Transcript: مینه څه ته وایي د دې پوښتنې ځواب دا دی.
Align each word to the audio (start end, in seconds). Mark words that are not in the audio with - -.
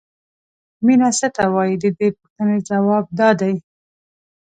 مینه 0.85 1.09
څه 1.17 1.27
ته 1.35 1.43
وایي 1.53 1.75
د 1.83 1.85
دې 1.97 2.07
پوښتنې 2.17 2.57
ځواب 2.67 3.05
دا 3.19 3.29
دی. 3.41 3.53